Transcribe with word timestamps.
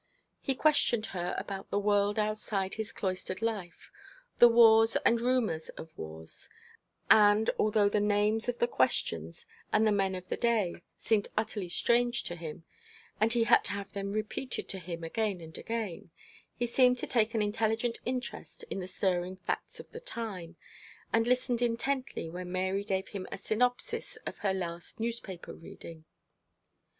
He 0.41 0.55
questioned 0.55 1.05
her 1.13 1.35
about 1.37 1.69
the 1.69 1.77
world 1.77 2.17
outside 2.17 2.73
his 2.73 2.91
cloistered 2.91 3.39
life 3.43 3.91
the 4.39 4.47
wars 4.47 4.95
and 5.05 5.21
rumours 5.21 5.69
of 5.69 5.95
wars 5.95 6.49
and, 7.11 7.51
although 7.59 7.87
the 7.87 7.99
names 7.99 8.49
of 8.49 8.57
the 8.57 8.67
questions 8.67 9.45
and 9.71 9.85
the 9.85 9.91
men 9.91 10.15
of 10.15 10.27
the 10.27 10.37
day 10.37 10.81
seemed 10.97 11.27
utterly 11.37 11.69
strange 11.69 12.23
to 12.23 12.35
him, 12.35 12.63
and 13.19 13.33
he 13.33 13.43
had 13.43 13.63
to 13.65 13.73
have 13.73 13.93
them 13.93 14.11
repeated 14.11 14.67
to 14.69 14.79
him 14.79 15.03
again 15.03 15.39
and 15.39 15.55
again, 15.59 16.09
he 16.55 16.65
seemed 16.65 16.97
to 16.97 17.05
take 17.05 17.35
an 17.35 17.43
intelligent 17.43 17.99
interest 18.03 18.63
in 18.71 18.79
the 18.79 18.87
stirring 18.87 19.35
facts 19.35 19.79
of 19.79 19.91
the 19.91 19.99
time, 19.99 20.55
and 21.13 21.27
listened 21.27 21.61
intently 21.61 22.27
when 22.27 22.51
Mary 22.51 22.83
gave 22.83 23.09
him 23.09 23.27
a 23.31 23.37
synopsis 23.37 24.15
of 24.25 24.39
her 24.39 24.51
last 24.51 24.99
newspaper 24.99 25.53
reading. 25.53 26.05